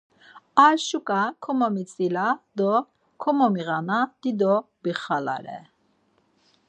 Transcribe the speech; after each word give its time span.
Ar 0.65 0.75
şuǩa 0.87 1.21
komemitzila 1.43 2.27
do 2.57 2.71
komomiğnana 3.21 3.99
dido 4.21 4.55
bixelare. 4.81 5.59